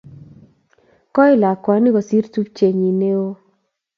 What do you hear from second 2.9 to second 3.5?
ne o.